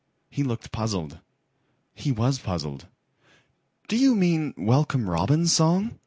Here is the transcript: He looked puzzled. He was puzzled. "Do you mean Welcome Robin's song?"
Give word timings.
He 0.31 0.41
looked 0.41 0.71
puzzled. 0.71 1.19
He 1.93 2.11
was 2.11 2.39
puzzled. 2.39 2.87
"Do 3.87 3.95
you 3.95 4.15
mean 4.15 4.55
Welcome 4.57 5.07
Robin's 5.07 5.53
song?" 5.53 5.99